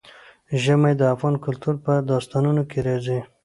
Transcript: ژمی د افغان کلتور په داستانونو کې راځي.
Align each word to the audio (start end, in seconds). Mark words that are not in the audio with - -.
ژمی 0.63 0.93
د 0.97 1.01
افغان 1.13 1.35
کلتور 1.45 1.75
په 1.85 1.93
داستانونو 2.09 2.61
کې 2.69 2.79
راځي. 2.87 3.19